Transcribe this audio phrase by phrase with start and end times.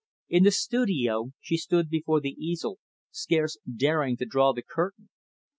[0.29, 2.79] In the studio, she stood before the easel,
[3.11, 5.09] scarce daring to draw the curtain.